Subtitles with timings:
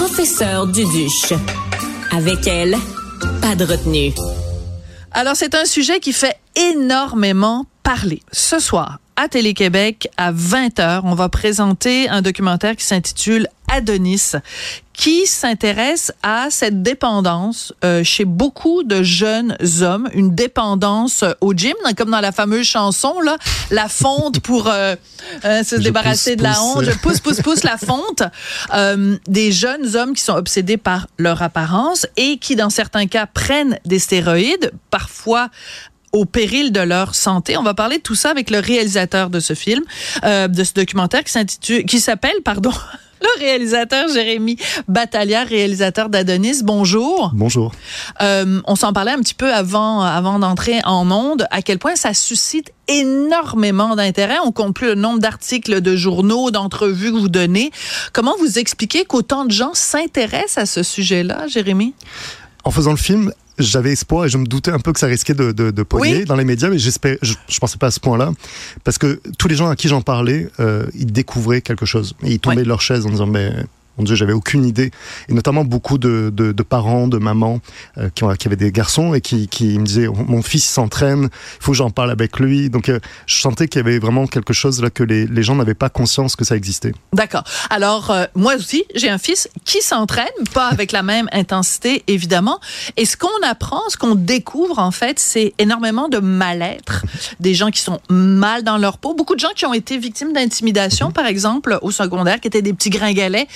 [0.00, 1.34] professeur Duduche.
[2.10, 2.74] Avec elle,
[3.42, 4.14] pas de retenue.
[5.12, 8.22] Alors, c'est un sujet qui fait énormément parler.
[8.32, 14.32] Ce soir, à Télé-Québec, à 20h, on va présenter un documentaire qui s'intitule Adonis,
[15.00, 21.72] qui s'intéresse à cette dépendance euh, chez beaucoup de jeunes hommes, une dépendance au gym,
[21.96, 23.38] comme dans la fameuse chanson là,
[23.70, 24.94] la fonte pour euh,
[25.46, 28.22] euh, se débarrasser de la honte, je pousse pousse pousse la fonte.
[29.26, 33.78] des jeunes hommes qui sont obsédés par leur apparence et qui dans certains cas prennent
[33.86, 35.48] des stéroïdes, parfois
[36.12, 37.56] au péril de leur santé.
[37.56, 39.84] On va parler de tout ça avec le réalisateur de ce film,
[40.22, 42.72] de ce documentaire qui s'intitule, qui s'appelle, pardon,
[43.20, 44.56] le réalisateur Jérémy
[44.88, 46.62] Battaglia, réalisateur d'Adonis.
[46.62, 47.32] Bonjour.
[47.34, 47.72] Bonjour.
[48.20, 51.96] Euh, on s'en parlait un petit peu avant, avant d'entrer en onde, à quel point
[51.96, 54.36] ça suscite énormément d'intérêt.
[54.44, 57.70] On compte plus le nombre d'articles, de journaux, d'entrevues que vous donnez.
[58.12, 61.94] Comment vous expliquez qu'autant de gens s'intéressent à ce sujet-là, Jérémy?
[62.64, 65.34] En faisant le film, j'avais espoir et je me doutais un peu que ça risquait
[65.34, 68.00] de, de, de pogner dans les médias, mais j'espère, je, je pensais pas à ce
[68.00, 68.32] point-là,
[68.84, 72.14] parce que tous les gens à qui j'en parlais, euh, ils découvraient quelque chose.
[72.22, 73.52] Et ils tombaient de leur chaise en disant, mais
[74.00, 74.90] mon Dieu, j'avais aucune idée.
[75.28, 77.60] Et notamment beaucoup de, de, de parents, de mamans
[77.98, 81.24] euh, qui, ont, qui, avaient des garçons et qui, qui me disaient mon fils s'entraîne,
[81.24, 82.70] il faut que j'en parle avec lui.
[82.70, 85.54] Donc euh, je sentais qu'il y avait vraiment quelque chose là que les, les gens
[85.54, 86.92] n'avaient pas conscience que ça existait.
[87.12, 87.44] D'accord.
[87.68, 92.58] Alors euh, moi aussi, j'ai un fils qui s'entraîne, pas avec la même intensité évidemment.
[92.96, 97.04] Et ce qu'on apprend, ce qu'on découvre en fait, c'est énormément de mal-être,
[97.38, 100.32] des gens qui sont mal dans leur peau, beaucoup de gens qui ont été victimes
[100.32, 103.46] d'intimidation, par exemple au secondaire, qui étaient des petits gringalets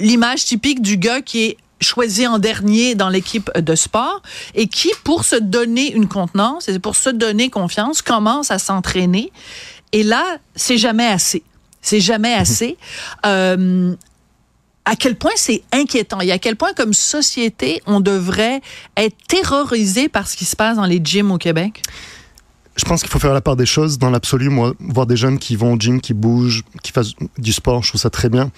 [0.00, 4.22] l'image typique du gars qui est choisi en dernier dans l'équipe de sport
[4.54, 9.32] et qui, pour se donner une contenance et pour se donner confiance, commence à s'entraîner.
[9.92, 11.42] Et là, c'est jamais assez.
[11.80, 12.76] C'est jamais assez.
[13.26, 13.94] Euh,
[14.84, 18.62] à quel point c'est inquiétant et à quel point, comme société, on devrait
[18.96, 21.82] être terrorisé par ce qui se passe dans les gyms au Québec?
[22.78, 23.98] Je pense qu'il faut faire la part des choses.
[23.98, 27.52] Dans l'absolu, moi, voir des jeunes qui vont au gym, qui bougent, qui fassent du
[27.52, 28.50] sport, je trouve ça très bien.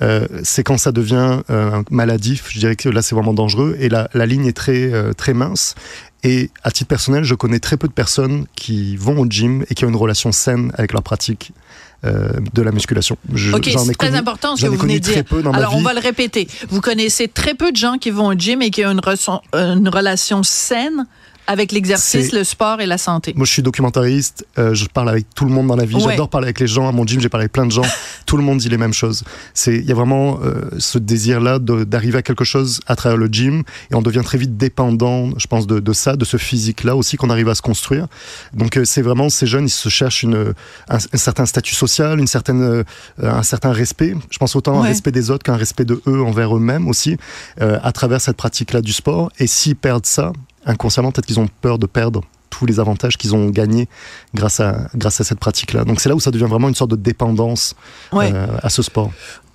[0.00, 3.76] Euh, c'est quand ça devient euh, maladif, je dirais que là, c'est vraiment dangereux.
[3.80, 5.74] Et la, la ligne est très, euh, très mince.
[6.22, 9.74] Et à titre personnel, je connais très peu de personnes qui vont au gym et
[9.74, 11.52] qui ont une relation saine avec leur pratique.
[12.04, 13.16] Euh, de la musculation.
[13.32, 15.24] Je, ok, c'est très important ce que vous venez de dire.
[15.54, 16.46] Alors, on va le répéter.
[16.68, 19.00] Vous connaissez très peu de gens qui vont au gym et qui ont une,
[19.54, 21.06] une relation saine
[21.46, 23.32] avec l'exercice, le sport et la santé.
[23.36, 24.46] Moi, je suis documentariste.
[24.58, 26.00] Euh, je parle avec tout le monde dans la vie.
[26.00, 26.88] J'adore parler avec les gens.
[26.88, 27.82] À mon gym, j'ai parlé avec plein de gens.
[28.26, 29.24] tout le monde dit les mêmes choses.
[29.66, 33.62] Il y a vraiment euh, ce désir-là d'arriver à quelque chose à travers le gym,
[33.90, 37.16] et on devient très vite dépendant, je pense, de, de ça, de ce physique-là aussi
[37.16, 38.06] qu'on arrive à se construire.
[38.52, 40.54] Donc, euh, c'est vraiment ces jeunes, ils se cherchent une,
[40.88, 42.84] un, un certain statut social, une certaine,
[43.22, 44.14] un certain respect.
[44.30, 44.86] Je pense autant ouais.
[44.86, 47.16] un respect des autres qu'un respect de eux envers eux-mêmes aussi,
[47.60, 49.30] à travers cette pratique-là du sport.
[49.38, 50.32] Et s'ils perdent ça,
[50.66, 53.88] inconsciemment, peut-être qu'ils ont peur de perdre tous les avantages qu'ils ont gagnés
[54.32, 55.84] grâce à, grâce à cette pratique-là.
[55.84, 57.74] Donc c'est là où ça devient vraiment une sorte de dépendance
[58.12, 58.30] ouais.
[58.32, 59.10] euh, à ce sport.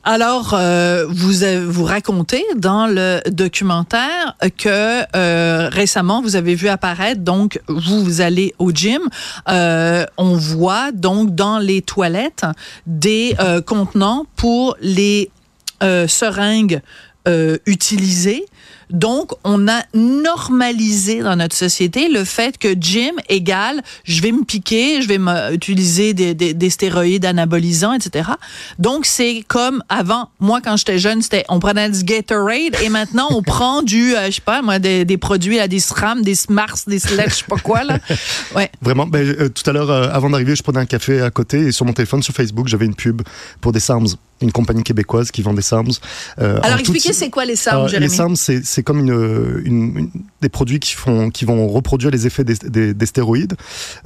[0.06, 1.34] Alors, euh, vous
[1.68, 8.22] vous racontez dans le documentaire que euh, récemment vous avez vu apparaître donc vous vous
[8.22, 9.02] allez au gym,
[9.50, 12.46] euh, on voit donc dans les toilettes
[12.88, 15.32] des contenants pour les
[15.82, 16.82] seringues
[17.66, 18.46] utilisées
[18.90, 24.44] donc, on a normalisé dans notre société le fait que gym égale je vais me
[24.44, 25.20] piquer, je vais
[25.54, 28.30] utiliser des, des, des, stéroïdes anabolisants, etc.
[28.80, 33.28] Donc, c'est comme avant, moi, quand j'étais jeune, c'était on prenait du Gatorade et maintenant,
[33.32, 36.78] on prend du, euh, je sais pas, moi, des, produits à des SRAM, des Smars,
[36.88, 38.00] des Sledge, je sais pas quoi, là.
[38.56, 38.72] Ouais.
[38.82, 41.60] Vraiment, ben, euh, tout à l'heure, euh, avant d'arriver, je prenais un café à côté
[41.68, 43.22] et sur mon téléphone, sur Facebook, j'avais une pub
[43.62, 44.08] pour des SARMS
[44.42, 45.92] une compagnie québécoise qui vend des SARMS.
[46.40, 50.10] Euh, Alors expliquez, c'est quoi les SARMS, Jérémy Les SARMS, c'est comme une, une, une,
[50.42, 53.56] des produits qui, font, qui vont reproduire les effets des, des, des stéroïdes,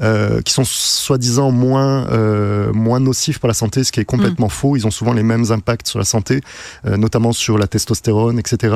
[0.01, 4.47] euh, qui sont soi-disant moins, euh, moins nocifs pour la santé, ce qui est complètement
[4.47, 4.51] mm.
[4.51, 4.75] faux.
[4.75, 6.41] Ils ont souvent les mêmes impacts sur la santé,
[6.85, 8.75] euh, notamment sur la testostérone, etc.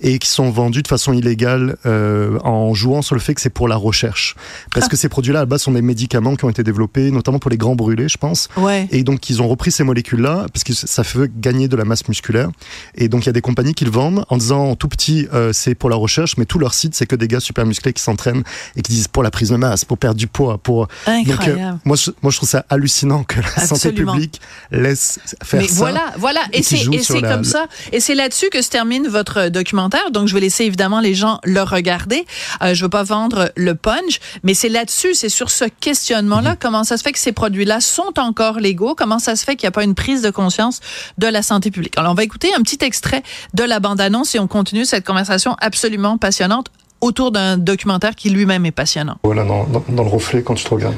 [0.00, 3.68] Et qui sont vendus de façon illégale en jouant sur le fait que c'est pour
[3.68, 4.34] la recherche.
[4.72, 4.88] Parce ah.
[4.88, 7.50] que ces produits-là, à la base, sont des médicaments qui ont été développés, notamment pour
[7.50, 8.48] les grands brûlés, je pense.
[8.56, 8.88] Ouais.
[8.90, 12.08] Et donc, ils ont repris ces molécules-là, parce que ça fait gagner de la masse
[12.08, 12.48] musculaire.
[12.94, 15.28] Et donc, il y a des compagnies qui le vendent en disant en tout petit,
[15.34, 17.92] euh, c'est pour la recherche, mais tout leur site, c'est que des gars super musclés
[17.92, 18.42] qui s'entraînent
[18.76, 20.88] et qui disent pour la prise de masse, pour perdre du poids, pour.
[21.06, 21.78] Incroyable.
[21.84, 24.40] moi, je, moi, je trouve ça hallucinant que la santé publique
[24.70, 25.74] laisse faire mais ça.
[25.74, 26.40] Voilà, voilà.
[26.54, 27.66] Et, c'est comme ça.
[27.92, 30.10] Et c'est là-dessus que se termine votre documentaire.
[30.10, 32.24] Donc, je vais laisser évidemment les gens le regarder.
[32.62, 36.52] Euh, je veux pas vendre le punch, mais c'est là-dessus, c'est sur ce questionnement-là.
[36.52, 36.56] Mhm.
[36.58, 38.94] Comment ça se fait que ces produits-là sont encore légaux?
[38.94, 40.80] Comment ça se fait qu'il n'y a pas une prise de conscience
[41.18, 41.96] de la santé publique?
[41.96, 43.22] Alors, on va écouter un petit extrait
[43.54, 46.68] de la bande-annonce et on continue cette conversation absolument passionnante
[47.00, 49.18] autour d'un documentaire qui lui-même est passionnant.
[49.24, 50.96] Voilà, dans, dans, le reflet quand tu te regardes.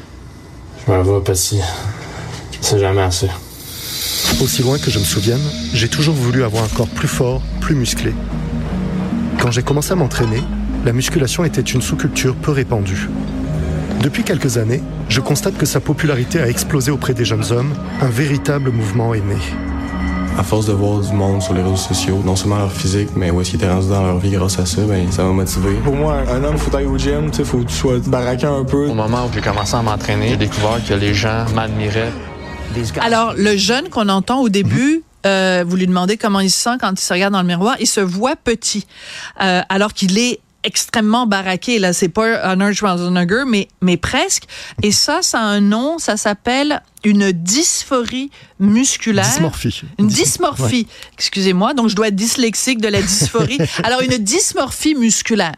[0.87, 1.61] Je me vois, Passy.
[2.61, 3.29] C'est jamais assez.
[4.43, 5.41] Aussi loin que je me souvienne,
[5.73, 8.15] j'ai toujours voulu avoir un corps plus fort, plus musclé.
[9.41, 10.43] Quand j'ai commencé à m'entraîner,
[10.85, 13.09] la musculation était une sous-culture peu répandue.
[14.03, 18.09] Depuis quelques années, je constate que sa popularité a explosé auprès des jeunes hommes, un
[18.09, 19.37] véritable mouvement est né.
[20.39, 23.33] À force de voir du monde sur les réseaux sociaux, non seulement leur physique, mais
[23.33, 25.75] où est-ce qu'ils étaient rendus dans leur vie grâce à ça, ben, ça m'a motivé.
[25.83, 28.65] Pour moi, un homme, faut aller au gym, il faut que tu sois baraqué un
[28.65, 28.87] peu.
[28.87, 32.13] Au moment où j'ai commencé à m'entraîner, j'ai découvert que les gens m'admiraient.
[33.01, 36.77] Alors, le jeune qu'on entend au début, euh, vous lui demandez comment il se sent
[36.81, 38.87] quand il se regarde dans le miroir, il se voit petit,
[39.43, 41.79] euh, alors qu'il est extrêmement baraqué.
[41.79, 44.45] Là, c'est pas Arnold Schwarzenegger, mais, mais presque.
[44.83, 49.25] Et ça, ça a un nom, ça s'appelle une dysphorie musculaire.
[49.25, 49.83] Dysmorphie.
[49.99, 50.87] Une dysmorphie.
[51.15, 53.59] Excusez-moi, donc je dois être dyslexique de la dysphorie.
[53.85, 55.55] Alors, une dysmorphie musculaire.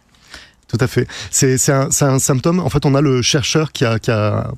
[0.68, 1.08] Tout à fait.
[1.30, 2.60] C'est un, un, symptôme.
[2.60, 4.52] En fait, on a le chercheur qui a, qui a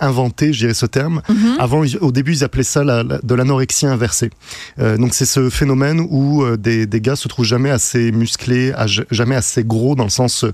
[0.00, 1.22] inventé, je dirais ce terme.
[1.28, 1.56] Mhm.
[1.58, 4.30] Avant, au début, ils appelaient ça la, de l'anorexie inversée.
[4.78, 8.72] Euh, donc c'est ce phénomène où euh, des, des, gars se trouvent jamais assez musclés,
[9.10, 10.44] jamais assez gros dans le sens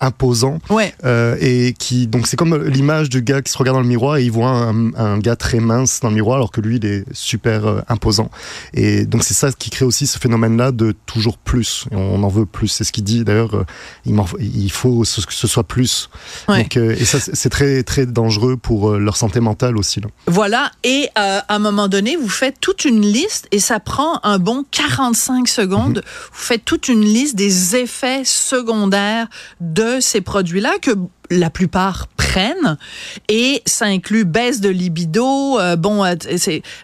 [0.00, 0.94] imposant ouais.
[1.04, 4.16] euh, et qui donc c'est comme l'image du gars qui se regarde dans le miroir
[4.16, 6.86] et il voit un, un, gars très mince dans le miroir alors que lui il
[6.86, 8.30] est super euh, imposant
[8.72, 12.22] et donc c'est ça qui crée aussi ce phénomène là de toujours plus et on
[12.22, 13.64] en veut plus c'est ce qu'il dit d'ailleurs euh,
[14.06, 16.08] il, il, faut que ce soit plus
[16.48, 16.62] ouais.
[16.62, 20.08] donc, et ça c'est très très dangereux pour leur santé mentale aussi là.
[20.26, 24.38] voilà et à un moment donné vous faites toute une liste et ça prend un
[24.38, 26.32] bon 45 secondes mm -hmm.
[26.32, 29.28] vous faites toute une liste des effets secondaires
[29.60, 30.90] de ces produits-là que
[31.30, 32.76] la plupart prennent
[33.28, 36.14] et ça inclut baisse de libido euh, bon euh,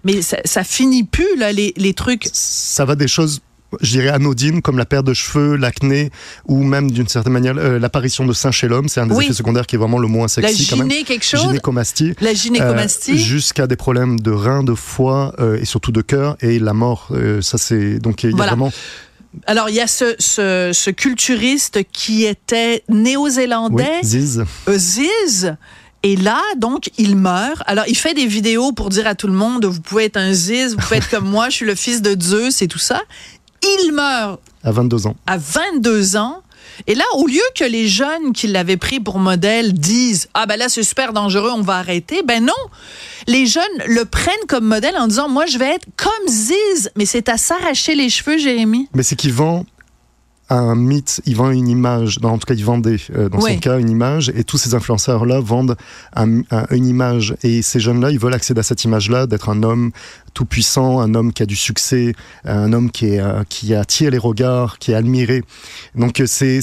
[0.05, 3.43] mais ça, ça, finit plus là les, les trucs ça va des choses
[3.81, 6.11] je dirais anodines comme la perte de cheveux, l'acné
[6.47, 9.25] ou même d'une certaine manière euh, l'apparition de seins chez l'homme, c'est un des oui.
[9.25, 11.05] effets secondaires qui est vraiment le moins sexy la quand même.
[11.05, 11.41] quelque chose?
[11.41, 12.15] Gynécomastie.
[12.21, 13.13] La gynécomastie?
[13.13, 16.73] Euh, jusqu'à des problèmes de reins, de foie euh, et surtout de cœur et la
[16.73, 17.11] mort.
[17.41, 18.53] Ça c'est donc il y a voilà.
[18.53, 18.73] vraiment
[19.47, 24.01] alors, il y a ce, ce, ce culturiste qui était néo-zélandais.
[24.03, 24.45] Oui, Ziz.
[24.69, 25.57] Euh, Ziz.
[26.03, 27.63] Et là, donc, il meurt.
[27.67, 30.33] Alors, il fait des vidéos pour dire à tout le monde, vous pouvez être un
[30.33, 33.03] Ziz, vous pouvez être comme moi, je suis le fils de Zeus et tout ça.
[33.63, 34.41] Il meurt.
[34.63, 35.17] À 22 ans.
[35.27, 36.43] À 22 ans.
[36.87, 40.57] Et là, au lieu que les jeunes qui l'avaient pris pour modèle disent ah ben
[40.57, 42.53] là c'est super dangereux, on va arrêter, ben non,
[43.27, 47.07] les jeunes le prennent comme modèle en disant moi je vais être comme Ziz, mais
[47.07, 48.89] c'est à s'arracher les cheveux, Jérémy.
[48.95, 49.65] Mais c'est qu'ils vend
[50.49, 53.55] un mythe, il vend une image, en tout cas il vendait euh, dans Oui.
[53.55, 55.77] son cas une image, et tous ces influenceurs-là vendent
[56.15, 59.63] un- un- une image, et ces jeunes-là, ils veulent accéder à cette image-là, d'être un
[59.65, 59.91] homme
[60.35, 62.13] tout puissant, un homme qui a du succès,
[62.45, 65.43] un homme qui, est, euh, qui attire les regards, qui est admiré.
[65.97, 66.61] Donc euh, c'est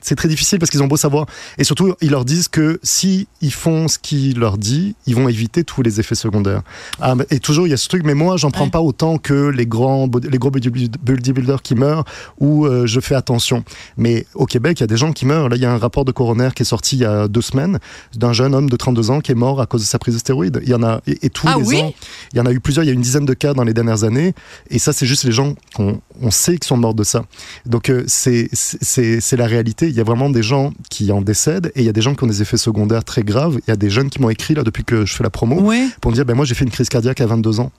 [0.00, 1.26] c'est- très difficile parce qu'ils ont beau savoir,
[1.58, 5.28] et surtout ils leur disent que si ils font ce qu'il leur dit, ils vont
[5.28, 6.62] éviter tous les effets secondaires.
[7.00, 8.70] Ah, et toujours il y a ce truc, mais moi j'en prends Ouais.
[8.70, 12.04] pas autant que les grands, les gros bodybuild- bodybuilders qui meurent
[12.40, 13.62] où euh, je fais attention.
[13.96, 15.48] Mais au Québec, il y a des gens qui meurent.
[15.48, 17.42] Là, il y a un rapport de coroner qui est sorti il y a deux
[17.42, 17.78] semaines
[18.16, 20.18] d'un jeune homme de 32 ans qui est mort à cause de sa prise de
[20.20, 20.60] stéroïdes.
[20.64, 21.80] Il y en a et, et tous Ah les oui?
[21.80, 21.94] ans,
[22.32, 22.84] il y en a eu plusieurs.
[22.84, 24.34] Il y a une dizaine de cas dans les dernières années.
[24.70, 27.24] Et ça, c'est juste les gens qu'on on sait qu'ils sont morts de ça.
[27.66, 29.87] Donc euh, c'est la réalité.
[29.88, 32.14] Il y a vraiment des gens qui en décèdent et il y a des gens
[32.14, 33.58] qui ont des effets secondaires très graves.
[33.66, 35.70] Il y a des jeunes qui m'ont écrit là depuis que je fais la promo
[36.00, 37.72] pour me dire ben moi j'ai fait une crise cardiaque à 22 ans.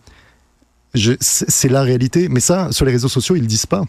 [1.19, 3.83] C'est la réalité, mais ça sur les réseaux sociaux ils le disent pas.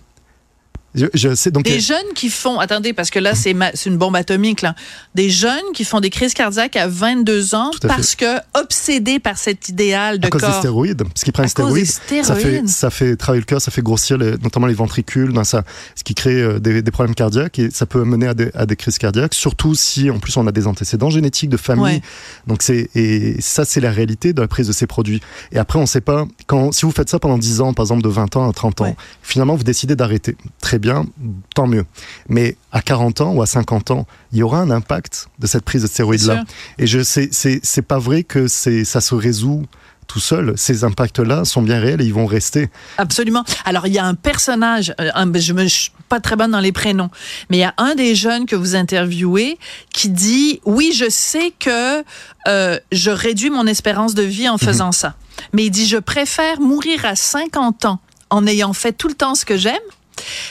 [0.95, 3.53] Je, je sais donc Des jeunes qui font, attendez, parce que là, c'est
[3.87, 4.75] une bombe atomique, là.
[5.15, 7.87] Des jeunes qui font des crises cardiaques à 22 ans fait.
[7.87, 10.59] parce que obsédés par cet idéal de à cause des corps.
[10.59, 11.87] stéroïdes, parce qu'ils prennent des stéroïdes,
[12.25, 15.45] ça fait, ça fait travailler le cœur, ça fait grossir les- notamment les ventricules, dans
[15.45, 15.63] ça,
[15.95, 18.67] ce qui crée euh, des, des problèmes cardiaques et ça peut mener à des, à
[18.67, 21.85] des crises cardiaques, surtout si en plus on a des antécédents génétiques de famille.
[21.85, 22.03] Ouais.
[22.49, 25.21] Donc c'est et ça c'est la réalité de la prise de ces produits.
[25.53, 28.03] Et après on sait pas quand si vous faites ça pendant 10 ans, par exemple
[28.03, 28.97] de 20 ans à 30 ans, Ouais.
[29.23, 30.37] finalement vous décidez d'arrêter.
[30.61, 31.07] Très bien,
[31.55, 31.85] tant mieux.
[32.29, 35.65] Mais à 40 ans ou à 50 ans, il y aura un impact de cette
[35.65, 36.37] prise de stéroïdes là.
[36.37, 36.45] sûr.
[36.79, 39.67] Et je sais, c'est c'est pas vrai que c'est ça se résout
[40.11, 42.69] tout seul, ces impacts-là sont bien réels et ils vont rester.
[42.99, 43.45] Absolument.
[43.65, 46.73] Alors, il y a un personnage, euh, je ne suis pas très bonne dans les
[46.73, 47.11] prénoms,
[47.49, 49.57] mais il y a un des jeunes que vous interviewez
[49.95, 52.03] qui dit, oui, je sais que
[52.49, 54.59] euh, je réduis mon espérance de vie en mhm.
[54.59, 55.15] faisant ça.
[55.53, 59.37] Mais il dit, je préfère mourir à 50 ans en ayant fait tout le temps
[59.37, 59.79] ce que j'aime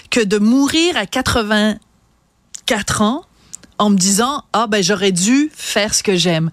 [0.10, 3.26] que de mourir à 84 ans
[3.78, 6.52] en me disant ah ben j'aurais dû faire ce que j'aime.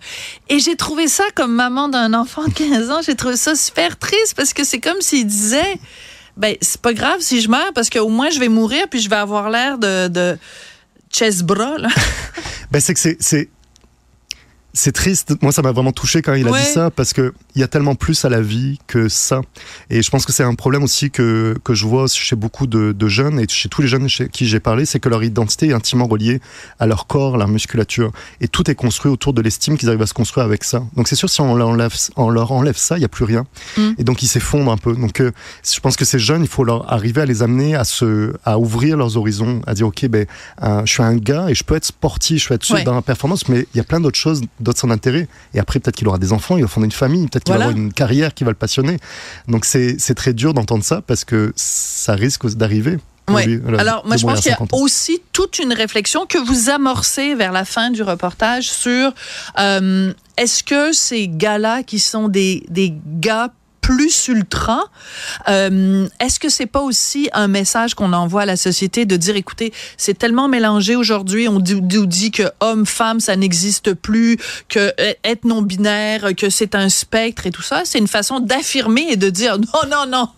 [0.48, 3.98] Et j'ai trouvé ça comme maman d'un enfant de 15 ans, j'ai trouvé ça super
[3.98, 5.78] triste parce que c'est comme s'il disait
[6.36, 9.10] ben c'est pas grave si je meurs parce qu'au moins je vais mourir puis je
[9.10, 10.38] vais avoir l'air de de
[11.10, 11.76] chest bras
[12.70, 13.48] ben c'est que c'est
[14.76, 15.34] c'est triste.
[15.40, 17.68] Moi, ça m'a vraiment touché quand il a dit ça parce que il y a
[17.68, 19.40] tellement plus à la vie que ça.
[19.88, 22.92] Et je pense que c'est un problème aussi que, que je vois chez beaucoup de,
[22.92, 25.68] de jeunes et chez tous les jeunes chez qui j'ai parlé, c'est que leur identité
[25.68, 26.40] est intimement reliée
[26.78, 28.12] à leur corps, leur musculature.
[28.40, 30.82] Et tout est construit autour de l'estime qu'ils arrivent à se construire avec ça.
[30.94, 33.24] Donc c'est sûr, si on leur enlève, on leur enlève ça, il n'y a plus
[33.24, 33.46] rien.
[33.78, 33.92] Mm.
[33.98, 34.94] Et donc ils s'effondrent un peu.
[34.94, 35.32] Donc euh,
[35.64, 38.58] je pense que ces jeunes, il faut leur arriver à les amener à se, à
[38.58, 40.26] ouvrir leurs horizons, à dire ok, ben,
[40.62, 43.48] je suis un gars et je peux être sportif, je peux être dans la performance,
[43.48, 45.28] mais il y a plein d'autres choses d'autres son intérêt.
[45.54, 47.64] Et après, peut-être qu'il aura des enfants, il va fonder une famille, peut-être qu'il va
[47.64, 48.98] avoir une carrière qui va le passionner.
[49.48, 52.98] Donc c'est très dur d'entendre ça parce que ça risque d'arriver.
[53.28, 53.60] Oui.
[53.78, 57.50] Alors, moi, je pense qu'il y a aussi toute une réflexion que vous amorcez vers
[57.50, 59.12] la fin du reportage sur
[59.58, 63.50] euh, est-ce que ces gars-là qui sont des, des gars
[63.86, 64.82] plus ultra.
[65.48, 69.36] Euh, est-ce que c'est pas aussi un message qu'on envoie à la société de dire,
[69.36, 74.38] écoutez, c'est tellement mélangé aujourd'hui, on dit, dit que homme, femme, ça n'existe plus,
[74.68, 77.82] que être non binaire, que c'est un spectre et tout ça.
[77.84, 80.28] C'est une façon d'affirmer et de dire, non, non, non,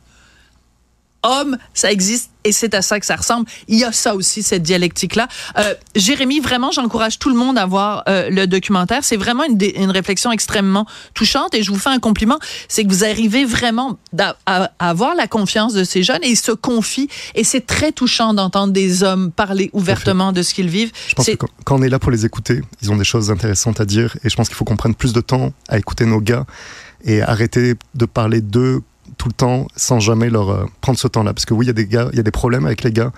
[1.22, 3.46] homme, ça existe et c'est à ça que ça ressemble.
[3.66, 5.28] Il y a ça aussi, cette dialectique-là.
[5.58, 9.04] Euh, Jérémy, vraiment, j'encourage tout le monde à voir euh, le documentaire.
[9.04, 12.88] C'est vraiment une, une, réflexion extrêmement touchante et je vous fais un compliment, c'est que
[12.88, 13.98] vous arrivez vraiment
[14.46, 18.32] à, avoir la confiance de ces jeunes et ils se confient et c'est très touchant
[18.32, 20.92] d'entendre des hommes parler ouvertement de ce qu'ils vivent.
[21.08, 23.80] Je pense que quand, on est là pour les écouter, ils ont des choses intéressantes
[23.80, 26.20] à dire et je pense qu'il faut qu'on prenne plus de temps à écouter nos
[26.20, 26.46] gars
[27.04, 28.82] et arrêter de parler d'eux
[29.16, 31.32] tout le temps sans jamais leur euh, prendre ce temps-là.
[31.32, 32.92] Parce que oui, il y a des gars, il y a des problèmes avec les
[32.92, 33.12] gars,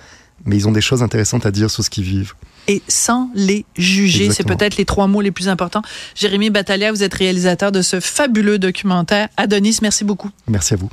[0.45, 2.35] mais ils ont des choses intéressantes à dire sur ce qu'ils vivent.
[2.69, 5.83] Et sans les juger, c'est peut-être les trois mots les plus importants.
[6.15, 9.29] Jérémy Battalia, vous êtes réalisateur de ce fabuleux documentaire.
[9.37, 10.31] Adonis, merci beaucoup.
[10.47, 10.91] Merci à vous.